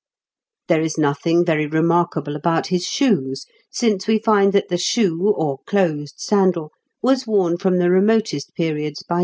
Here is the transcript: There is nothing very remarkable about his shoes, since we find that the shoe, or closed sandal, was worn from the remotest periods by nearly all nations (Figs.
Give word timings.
There 0.67 0.81
is 0.81 0.97
nothing 0.97 1.45
very 1.45 1.67
remarkable 1.67 2.35
about 2.35 2.69
his 2.69 2.87
shoes, 2.87 3.45
since 3.71 4.07
we 4.07 4.17
find 4.17 4.51
that 4.53 4.67
the 4.67 4.77
shoe, 4.79 5.29
or 5.37 5.59
closed 5.67 6.15
sandal, 6.17 6.71
was 7.03 7.27
worn 7.27 7.55
from 7.59 7.77
the 7.77 7.91
remotest 7.91 8.55
periods 8.55 8.55
by 8.57 8.61
nearly 8.63 8.79
all 8.79 8.79
nations 8.81 9.09
(Figs. 9.09 9.19